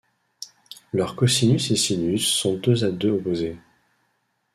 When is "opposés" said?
3.11-3.55